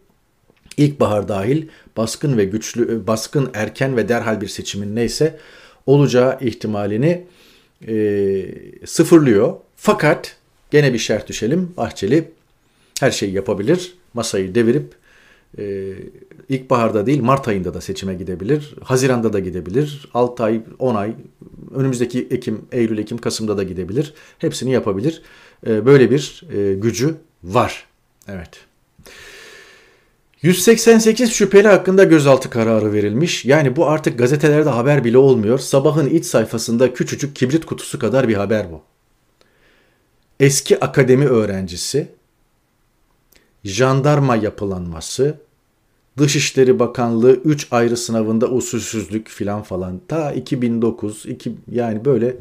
[0.77, 1.67] ilkbahar dahil
[1.97, 5.39] baskın ve güçlü baskın erken ve derhal bir seçimin neyse
[5.87, 7.25] olacağı ihtimalini
[7.89, 7.95] e,
[8.87, 9.55] sıfırlıyor.
[9.77, 10.37] Fakat
[10.73, 11.71] Gene bir şart düşelim.
[11.77, 12.31] Bahçeli
[13.01, 13.95] her şeyi yapabilir.
[14.15, 14.95] Masayı devirip
[15.59, 15.93] e,
[16.49, 18.75] ilkbaharda değil Mart ayında da seçime gidebilir.
[18.83, 20.09] Haziranda da gidebilir.
[20.15, 21.15] 6 ay, 10 ay,
[21.75, 24.15] önümüzdeki Ekim, Eylül, Ekim, Kasım'da da gidebilir.
[24.39, 25.23] Hepsini yapabilir.
[25.67, 27.87] E, böyle bir e, gücü var.
[28.29, 28.61] Evet.
[30.43, 33.45] 188 şüpheli hakkında gözaltı kararı verilmiş.
[33.45, 35.59] Yani bu artık gazetelerde haber bile olmuyor.
[35.59, 38.92] Sabahın iç sayfasında küçücük kibrit kutusu kadar bir haber bu
[40.43, 42.09] eski akademi öğrencisi,
[43.65, 45.35] jandarma yapılanması,
[46.19, 52.37] Dışişleri Bakanlığı 3 ayrı sınavında usulsüzlük filan falan ta 2009 iki, yani böyle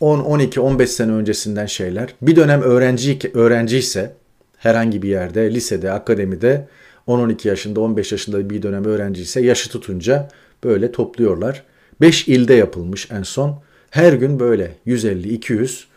[0.00, 2.14] 10 12 15 sene öncesinden şeyler.
[2.22, 4.16] Bir dönem öğrenci öğrenci ise
[4.56, 6.68] herhangi bir yerde, lisede, akademide
[7.08, 10.28] 10-12 yaşında, 15 yaşında bir dönem öğrenci ise yaşı tutunca
[10.64, 11.62] böyle topluyorlar.
[12.00, 13.62] 5 ilde yapılmış en son.
[13.90, 15.89] Her gün böyle 150 200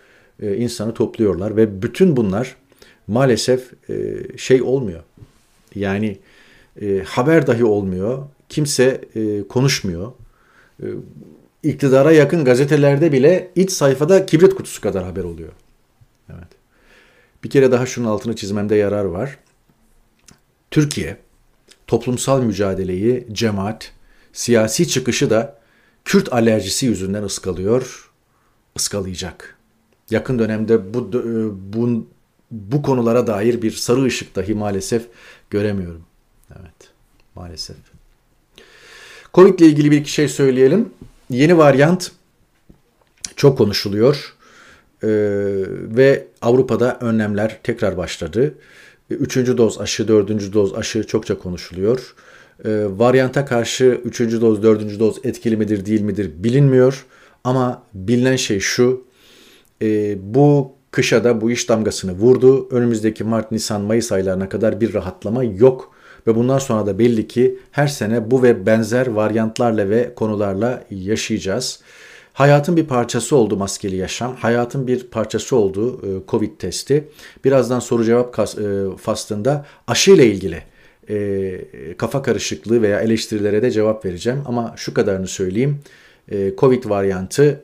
[0.44, 2.56] e, insanı topluyorlar ve bütün bunlar
[3.08, 5.04] maalesef e, şey olmuyor.
[5.76, 6.18] Yani
[6.82, 8.24] e, haber dahi olmuyor.
[8.50, 9.02] Kimse
[9.50, 10.12] konuşmuyor.
[11.64, 15.52] İktidara yakın gazetelerde bile iç sayfada kibrit kutusu kadar haber oluyor.
[16.30, 16.48] Evet.
[17.44, 19.40] Bir kere daha şunun altını çizmemde yarar var.
[20.72, 21.18] Türkiye
[21.88, 23.92] toplumsal mücadeleyi, cemaat,
[24.34, 25.60] siyasi çıkışı da
[26.06, 28.12] Kürt alerjisi yüzünden ıskalıyor,
[28.78, 29.53] ıskalayacak
[30.14, 31.12] yakın dönemde bu
[31.74, 32.06] bu
[32.52, 35.04] bu konulara dair bir sarı ışık dahi maalesef
[35.50, 36.02] göremiyorum.
[36.52, 36.92] Evet,
[37.36, 37.76] maalesef.
[39.34, 40.90] Covid ile ilgili bir iki şey söyleyelim.
[41.30, 42.12] Yeni varyant
[43.36, 44.34] çok konuşuluyor
[45.04, 45.08] ee,
[45.98, 48.56] ve Avrupa'da önlemler tekrar başladı.
[49.10, 52.16] Üçüncü doz aşı, dördüncü doz aşı çokça konuşuluyor.
[52.66, 57.06] Ee, varyanta karşı üçüncü doz, dördüncü doz etkili midir değil midir bilinmiyor.
[57.44, 59.04] Ama bilinen şey şu,
[59.82, 62.68] e, bu kışa da bu iş damgasını vurdu.
[62.72, 65.92] Önümüzdeki Mart, Nisan, Mayıs aylarına kadar bir rahatlama yok.
[66.28, 71.80] Ve bundan sonra da belli ki her sene bu ve benzer varyantlarla ve konularla yaşayacağız.
[72.34, 74.36] Hayatın bir parçası oldu maskeli yaşam.
[74.36, 77.08] Hayatın bir parçası oldu e, Covid testi.
[77.46, 78.44] Birazdan soru cevap e,
[78.98, 80.64] faslında aşı ile ilgili
[81.10, 84.42] e, kafa karışıklığı veya eleştirilere de cevap vereceğim.
[84.46, 85.80] Ama şu kadarını söyleyeyim.
[86.58, 87.64] Covid varyantı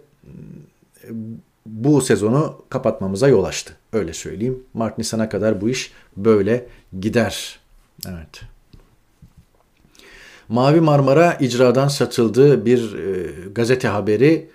[1.69, 3.75] bu sezonu kapatmamıza yol açtı.
[3.93, 4.63] Öyle söyleyeyim.
[4.73, 6.65] Mart Nisan'a kadar bu iş böyle
[6.99, 7.59] gider.
[8.07, 8.41] Evet.
[10.49, 12.65] Mavi Marmara icradan satıldı.
[12.65, 14.49] Bir e, gazete haberi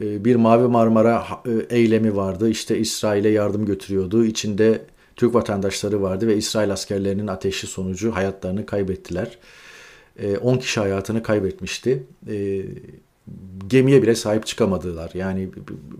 [0.00, 2.50] e, bir Mavi Marmara e, eylemi vardı.
[2.50, 4.24] İşte İsrail'e yardım götürüyordu.
[4.24, 4.80] İçinde
[5.16, 9.38] Türk vatandaşları vardı ve İsrail askerlerinin ateşi sonucu hayatlarını kaybettiler.
[10.40, 12.02] 10 e, kişi hayatını kaybetmişti.
[12.28, 12.62] E,
[13.68, 15.10] gemiye bile sahip çıkamadılar.
[15.14, 15.48] Yani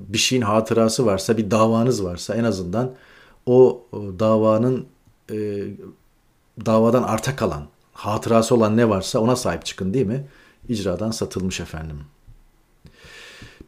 [0.09, 2.95] bir şeyin hatırası varsa, bir davanız varsa en azından
[3.47, 4.87] o davanın
[5.31, 5.63] e,
[6.67, 10.25] davadan arta kalan, hatırası olan ne varsa ona sahip çıkın değil mi?
[10.69, 11.97] İcradan satılmış efendim.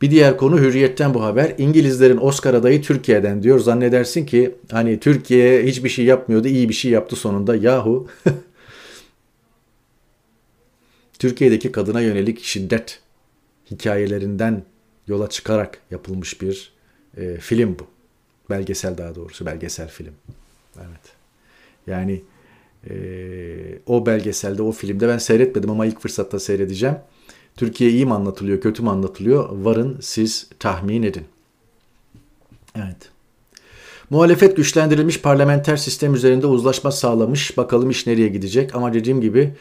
[0.03, 1.55] Bir diğer konu Hürriyet'ten bu haber.
[1.59, 3.59] İngilizlerin Oscar adayı Türkiye'den diyor.
[3.59, 7.57] Zannedersin ki hani Türkiye hiçbir şey yapmıyordu, iyi bir şey yaptı sonunda.
[7.57, 8.09] Yahu
[11.19, 13.01] Türkiye'deki kadına yönelik şiddet
[13.71, 14.63] hikayelerinden
[15.07, 16.73] yola çıkarak yapılmış bir
[17.17, 17.87] e, film bu.
[18.51, 20.15] Belgesel daha doğrusu belgesel film.
[20.77, 21.01] Evet.
[21.87, 22.23] Yani
[22.91, 22.95] e,
[23.87, 26.97] o belgeselde, o filmde ben seyretmedim ama ilk fırsatta seyredeceğim.
[27.57, 29.49] Türkiye iyi mi anlatılıyor, kötü mü anlatılıyor?
[29.53, 31.25] Varın siz tahmin edin.
[32.77, 33.11] Evet.
[34.11, 37.57] Muhalefet güçlendirilmiş parlamenter sistem üzerinde uzlaşma sağlamış.
[37.57, 39.55] Bakalım iş nereye gidecek ama dediğim gibi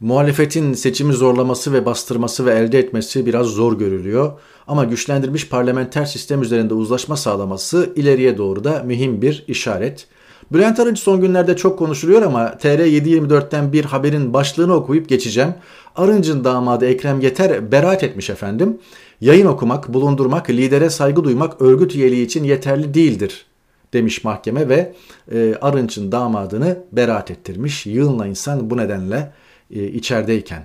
[0.00, 4.32] muhalefetin seçimi zorlaması ve bastırması ve elde etmesi biraz zor görülüyor.
[4.66, 10.06] Ama güçlendirilmiş parlamenter sistem üzerinde uzlaşma sağlaması ileriye doğru da mühim bir işaret.
[10.52, 15.54] Bülent Arınç son günlerde çok konuşuluyor ama TR724'ten bir haberin başlığını okuyup geçeceğim.
[15.96, 18.78] Arınç'ın damadı Ekrem Yeter beraat etmiş efendim.
[19.20, 23.46] Yayın okumak, bulundurmak, lidere saygı duymak örgüt üyeliği için yeterli değildir
[23.92, 24.92] demiş mahkeme ve
[25.32, 27.86] e, Arınç'ın damadını beraat ettirmiş.
[27.86, 29.32] Yığınla insan bu nedenle
[29.74, 30.64] e, içerideyken.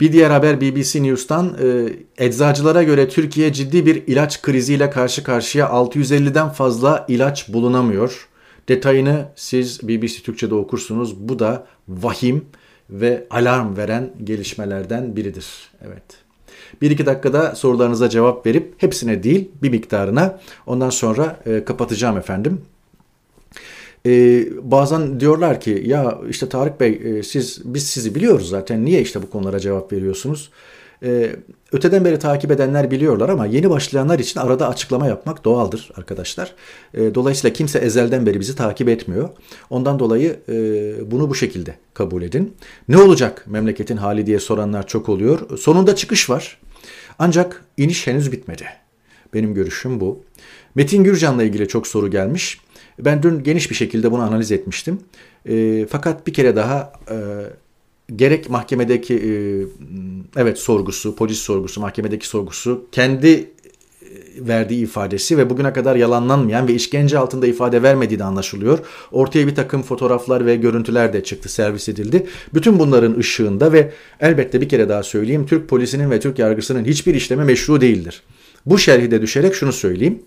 [0.00, 1.88] Bir diğer haber BBC News'tan e,
[2.24, 8.28] eczacılara göre Türkiye ciddi bir ilaç kriziyle karşı karşıya 650'den fazla ilaç bulunamıyor.
[8.68, 11.28] Detayını siz BBC Türkçe'de okursunuz.
[11.28, 12.44] Bu da vahim
[12.90, 15.46] ve alarm veren gelişmelerden biridir.
[15.86, 16.02] Evet.
[16.82, 22.60] Bir iki dakikada sorularınıza cevap verip hepsine değil bir miktarına ondan sonra e, kapatacağım efendim.
[24.06, 29.00] Ee, bazen diyorlar ki ya işte Tarık Bey e, siz biz sizi biliyoruz zaten niye
[29.00, 30.50] işte bu konulara cevap veriyorsunuz?
[31.02, 31.36] Ee,
[31.72, 36.54] öteden beri takip edenler biliyorlar ama yeni başlayanlar için arada açıklama yapmak doğaldır arkadaşlar.
[36.94, 39.28] Ee, dolayısıyla kimse ezelden beri bizi takip etmiyor.
[39.70, 40.54] Ondan dolayı e,
[41.10, 42.54] bunu bu şekilde kabul edin.
[42.88, 45.58] Ne olacak memleketin hali diye soranlar çok oluyor.
[45.58, 46.60] Sonunda çıkış var.
[47.18, 48.64] Ancak iniş henüz bitmedi.
[49.34, 50.22] Benim görüşüm bu.
[50.74, 52.60] Metin Gürcan'la ilgili çok soru gelmiş.
[52.98, 54.98] Ben dün geniş bir şekilde bunu analiz etmiştim.
[55.48, 57.16] E, fakat bir kere daha e,
[58.16, 59.32] gerek mahkemedeki e,
[60.36, 63.46] evet sorgusu, polis sorgusu, mahkemedeki sorgusu kendi e,
[64.38, 68.78] verdiği ifadesi ve bugüne kadar yalanlanmayan ve işkence altında ifade vermediği de anlaşılıyor.
[69.12, 72.26] Ortaya bir takım fotoğraflar ve görüntüler de çıktı, servis edildi.
[72.54, 77.14] Bütün bunların ışığında ve elbette bir kere daha söyleyeyim, Türk polisinin ve Türk yargısının hiçbir
[77.14, 78.22] işlemi meşru değildir.
[78.66, 80.22] Bu şerhide düşerek şunu söyleyeyim.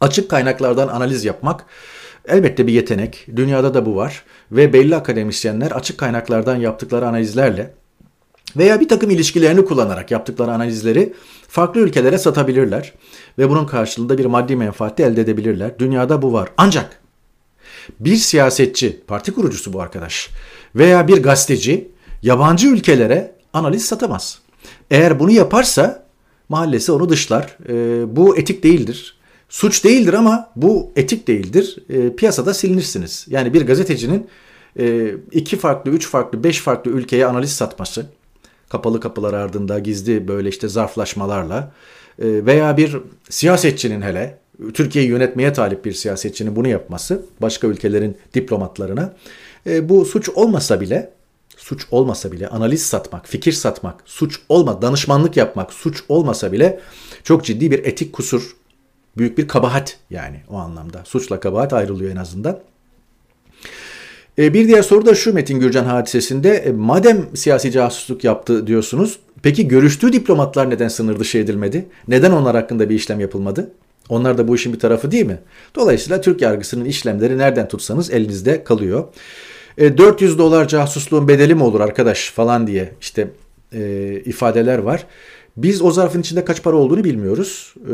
[0.00, 1.66] Açık kaynaklardan analiz yapmak
[2.28, 3.26] elbette bir yetenek.
[3.36, 4.24] Dünyada da bu var.
[4.52, 7.74] Ve belli akademisyenler açık kaynaklardan yaptıkları analizlerle
[8.56, 11.12] veya bir takım ilişkilerini kullanarak yaptıkları analizleri
[11.48, 12.92] farklı ülkelere satabilirler.
[13.38, 15.78] Ve bunun karşılığında bir maddi menfaat elde edebilirler.
[15.78, 16.48] Dünyada bu var.
[16.56, 17.00] Ancak
[18.00, 20.30] bir siyasetçi, parti kurucusu bu arkadaş
[20.74, 21.88] veya bir gazeteci
[22.22, 24.38] yabancı ülkelere analiz satamaz.
[24.90, 26.06] Eğer bunu yaparsa
[26.48, 27.56] mahallesi onu dışlar.
[27.68, 29.16] E, bu etik değildir.
[29.48, 31.78] Suç değildir ama bu etik değildir.
[31.88, 33.26] E, piyasada silinirsiniz.
[33.28, 34.26] Yani bir gazetecinin
[34.78, 38.06] e, iki farklı, üç farklı, beş farklı ülkeye analiz satması,
[38.68, 41.72] kapalı kapılar ardında gizli böyle işte zarflaşmalarla
[42.18, 42.96] e, veya bir
[43.30, 44.38] siyasetçinin hele
[44.74, 49.16] Türkiye'yi yönetmeye talip bir siyasetçinin bunu yapması başka ülkelerin diplomatlarına
[49.66, 51.10] e, bu suç olmasa bile
[51.56, 56.80] suç olmasa bile analiz satmak, fikir satmak, suç olma, danışmanlık yapmak suç olmasa bile
[57.24, 58.56] çok ciddi bir etik kusur
[59.18, 61.02] Büyük bir kabahat yani o anlamda.
[61.04, 62.60] Suçla kabahat ayrılıyor en azından.
[64.38, 69.18] E, bir diğer soru da şu Metin Gürcan hadisesinde e, madem siyasi casusluk yaptı diyorsunuz
[69.42, 71.86] peki görüştüğü diplomatlar neden sınır dışı edilmedi?
[72.08, 73.70] Neden onlar hakkında bir işlem yapılmadı?
[74.08, 75.38] Onlar da bu işin bir tarafı değil mi?
[75.74, 79.04] Dolayısıyla Türk yargısının işlemleri nereden tutsanız elinizde kalıyor.
[79.78, 83.28] E, 400 dolar casusluğun bedeli mi olur arkadaş falan diye işte
[83.72, 85.06] e, ifadeler var.
[85.56, 87.74] Biz o zarfın içinde kaç para olduğunu bilmiyoruz.
[87.76, 87.92] Ee,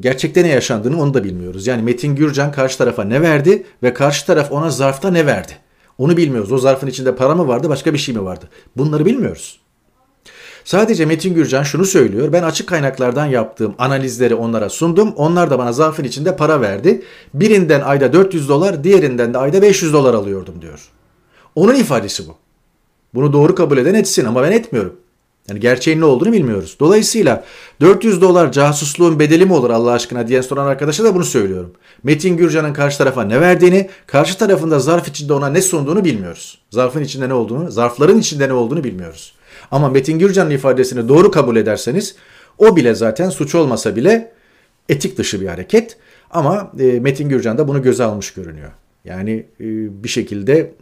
[0.00, 1.66] gerçekte ne yaşandığını onu da bilmiyoruz.
[1.66, 5.52] Yani Metin Gürcan karşı tarafa ne verdi ve karşı taraf ona zarfta ne verdi?
[5.98, 6.52] Onu bilmiyoruz.
[6.52, 8.48] O zarfın içinde para mı vardı başka bir şey mi vardı?
[8.76, 9.60] Bunları bilmiyoruz.
[10.64, 12.32] Sadece Metin Gürcan şunu söylüyor.
[12.32, 15.12] Ben açık kaynaklardan yaptığım analizleri onlara sundum.
[15.16, 17.02] Onlar da bana zarfın içinde para verdi.
[17.34, 20.88] Birinden ayda 400 dolar, diğerinden de ayda 500 dolar alıyordum diyor.
[21.54, 22.36] Onun ifadesi bu.
[23.14, 24.96] Bunu doğru kabul eden etsin ama ben etmiyorum.
[25.48, 26.76] Yani gerçeğin ne olduğunu bilmiyoruz.
[26.80, 27.44] Dolayısıyla
[27.80, 31.72] 400 dolar casusluğun bedeli mi olur Allah aşkına diyen soran arkadaşa da bunu söylüyorum.
[32.02, 36.58] Metin Gürcan'ın karşı tarafa ne verdiğini, karşı tarafında zarf içinde ona ne sunduğunu bilmiyoruz.
[36.70, 39.34] Zarfın içinde ne olduğunu, zarfların içinde ne olduğunu bilmiyoruz.
[39.70, 42.14] Ama Metin Gürcan'ın ifadesini doğru kabul ederseniz
[42.58, 44.32] o bile zaten suç olmasa bile
[44.88, 45.96] etik dışı bir hareket.
[46.30, 48.70] Ama e, Metin Gürcan da bunu göze almış görünüyor.
[49.04, 49.64] Yani e,
[50.04, 50.72] bir şekilde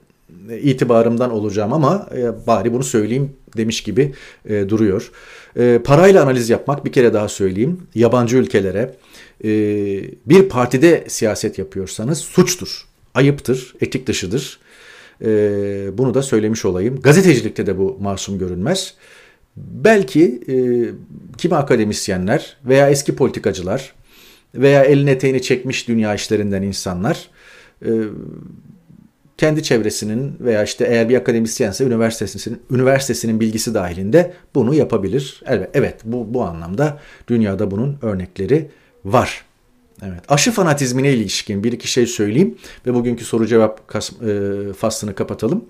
[0.62, 4.12] itibarımdan olacağım ama e, bari bunu söyleyeyim demiş gibi
[4.49, 5.11] e, duruyor.
[5.57, 7.83] E, parayla analiz yapmak bir kere daha söyleyeyim.
[7.95, 8.95] Yabancı ülkelere
[9.45, 9.49] e,
[10.27, 14.59] bir partide siyaset yapıyorsanız suçtur, ayıptır, etik dışıdır.
[15.99, 17.01] Bunu da söylemiş olayım.
[17.01, 18.95] Gazetecilikte de bu masum görünmez.
[19.57, 20.41] Belki
[21.39, 23.93] kimi akademisyenler veya eski politikacılar
[24.55, 27.31] veya elini eteğini çekmiş dünya işlerinden insanlar
[29.38, 35.42] kendi çevresinin veya işte eğer bir akademisyense üniversitesinin üniversitesinin bilgisi dahilinde bunu yapabilir.
[35.46, 38.68] Evet, evet bu bu anlamda dünyada bunun örnekleri
[39.05, 39.44] var.
[40.03, 40.20] Evet.
[40.29, 45.64] Aşı fanatizmine ilişkin bir iki şey söyleyeyim ve bugünkü soru cevap e, faslını kapatalım.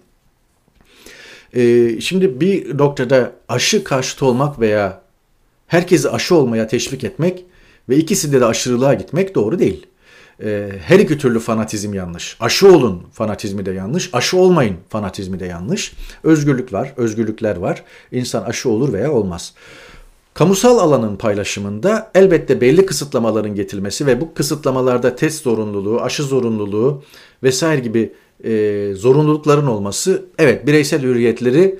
[1.54, 5.02] E, şimdi bir noktada aşı karşıtı olmak veya
[5.66, 7.44] herkesi aşı olmaya teşvik etmek
[7.88, 9.86] ve ikisinde de aşırılığa gitmek doğru değil.
[10.44, 12.36] E, her iki türlü fanatizm yanlış.
[12.40, 14.10] Aşı olun fanatizmi de yanlış.
[14.12, 15.92] Aşı olmayın fanatizmi de yanlış.
[16.24, 17.84] Özgürlük var, özgürlükler var.
[18.12, 19.54] İnsan aşı olur veya olmaz.
[20.34, 27.02] Kamusal alanın paylaşımında elbette belli kısıtlamaların getirilmesi ve bu kısıtlamalarda test zorunluluğu, aşı zorunluluğu
[27.42, 28.12] vesaire gibi
[28.44, 31.78] e, zorunlulukların olması evet bireysel hürriyetleri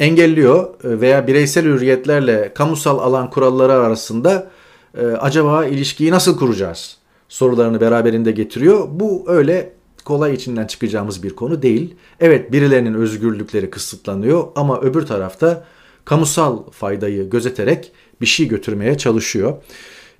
[0.00, 4.50] engelliyor e, veya bireysel hürriyetlerle kamusal alan kuralları arasında
[4.98, 8.88] e, acaba ilişkiyi nasıl kuracağız sorularını beraberinde getiriyor.
[8.90, 9.72] Bu öyle
[10.04, 11.94] kolay içinden çıkacağımız bir konu değil.
[12.20, 15.64] Evet birilerinin özgürlükleri kısıtlanıyor ama öbür tarafta
[16.04, 19.62] kamusal faydayı gözeterek bir şey götürmeye çalışıyor.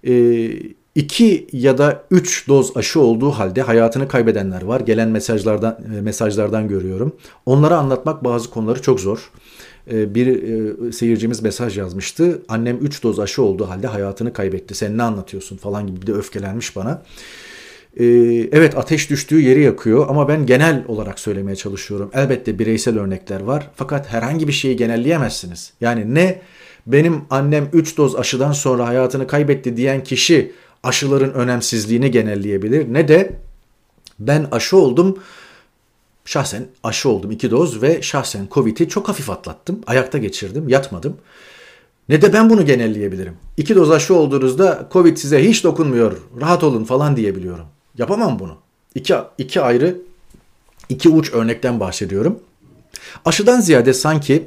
[0.06, 0.46] E,
[0.94, 4.80] iki ya da üç doz aşı olduğu halde hayatını kaybedenler var.
[4.80, 7.16] Gelen mesajlardan e, mesajlardan görüyorum.
[7.46, 9.30] Onlara anlatmak bazı konuları çok zor.
[9.92, 12.42] E, bir e, seyircimiz mesaj yazmıştı.
[12.49, 14.75] Annem 3 doz aşı olduğu halde hayatını kaybetti.
[14.75, 17.03] Sen ne anlatıyorsun falan gibi bir de öfkelenmiş bana.
[18.53, 22.11] Evet ateş düştüğü yeri yakıyor ama ben genel olarak söylemeye çalışıyorum.
[22.14, 25.73] Elbette bireysel örnekler var fakat herhangi bir şeyi genelleyemezsiniz.
[25.81, 26.40] Yani ne
[26.87, 33.31] benim annem 3 doz aşıdan sonra hayatını kaybetti diyen kişi aşıların önemsizliğini genelleyebilir ne de
[34.18, 35.18] ben aşı oldum
[36.24, 39.80] şahsen aşı oldum iki doz ve şahsen Covid'i çok hafif atlattım.
[39.87, 41.16] Ayakta geçirdim, yatmadım.
[42.08, 43.37] Ne de ben bunu genelleyebilirim.
[43.56, 47.66] İki doz aşı olduğunuzda Covid size hiç dokunmuyor, rahat olun falan diyebiliyorum.
[47.98, 48.56] Yapamam bunu.
[48.94, 49.96] İki, iki ayrı,
[50.88, 52.40] iki uç örnekten bahsediyorum.
[53.24, 54.46] Aşıdan ziyade sanki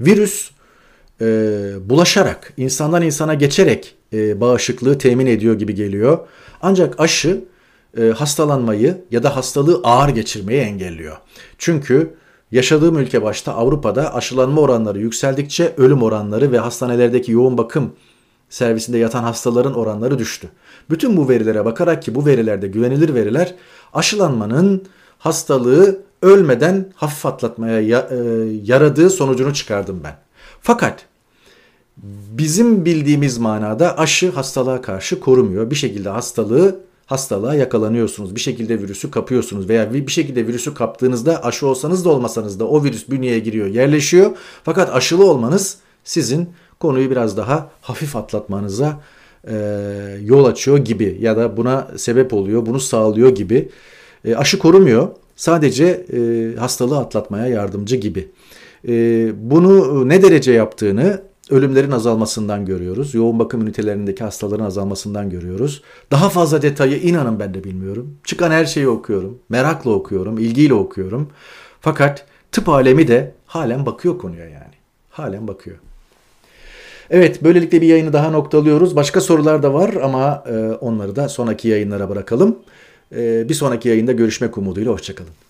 [0.00, 0.50] virüs
[1.20, 1.26] e,
[1.80, 6.18] bulaşarak, insandan insana geçerek e, bağışıklığı temin ediyor gibi geliyor.
[6.62, 7.44] Ancak aşı
[8.16, 11.16] hastalanmayı ya da hastalığı ağır geçirmeyi engelliyor.
[11.58, 12.14] Çünkü
[12.52, 17.92] yaşadığım ülke başta Avrupa'da aşılanma oranları yükseldikçe ölüm oranları ve hastanelerdeki yoğun bakım
[18.50, 20.48] servisinde yatan hastaların oranları düştü.
[20.90, 23.54] Bütün bu verilere bakarak ki bu verilerde güvenilir veriler
[23.92, 24.82] aşılanmanın
[25.18, 28.16] hastalığı ölmeden hafif atlatmaya e,
[28.64, 30.16] yaradığı sonucunu çıkardım ben.
[30.60, 31.06] Fakat
[32.32, 35.70] bizim bildiğimiz manada aşı hastalığa karşı korumuyor.
[35.70, 38.34] Bir şekilde hastalığı hastalığa yakalanıyorsunuz.
[38.34, 42.84] Bir şekilde virüsü kapıyorsunuz veya bir şekilde virüsü kaptığınızda aşı olsanız da olmasanız da o
[42.84, 44.30] virüs bünyeye giriyor, yerleşiyor.
[44.64, 46.48] Fakat aşılı olmanız sizin
[46.80, 49.00] konuyu biraz daha hafif atlatmanıza
[49.50, 49.56] e,
[50.22, 53.68] yol açıyor gibi ya da buna sebep oluyor, bunu sağlıyor gibi.
[54.24, 55.08] E, aşı korumuyor.
[55.36, 58.28] Sadece e, hastalığı atlatmaya yardımcı gibi.
[58.88, 58.92] E,
[59.50, 63.14] bunu ne derece yaptığını ölümlerin azalmasından görüyoruz.
[63.14, 65.82] Yoğun bakım ünitelerindeki hastaların azalmasından görüyoruz.
[66.10, 68.18] Daha fazla detayı inanın ben de bilmiyorum.
[68.24, 69.38] Çıkan her şeyi okuyorum.
[69.48, 71.28] Merakla okuyorum, ilgiyle okuyorum.
[71.80, 74.74] Fakat tıp alemi de halen bakıyor konuya yani.
[75.10, 75.76] Halen bakıyor.
[77.10, 78.96] Evet böylelikle bir yayını daha noktalıyoruz.
[78.96, 82.58] Başka sorular da var ama e, onları da sonraki yayınlara bırakalım.
[83.16, 85.47] E, bir sonraki yayında görüşmek umuduyla hoşçakalın.